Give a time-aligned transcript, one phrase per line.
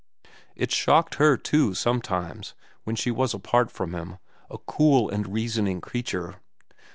[0.55, 2.55] It shocked her, too, sometimes,
[2.85, 4.17] when she was apart from him,
[4.49, 6.37] a cool and reasoning creature.